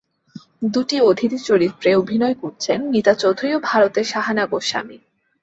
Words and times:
দুটি 0.71 0.97
অতিথি 1.01 1.39
চরিত্রে 1.49 1.89
অভিনয় 1.95 2.35
করেছেন 2.41 2.79
মিতা 2.91 3.13
চৌধুরী 3.21 3.51
ও 3.53 3.59
ভারতের 3.69 4.05
শাহানা 4.05 4.43
গোস্বামী। 4.51 4.97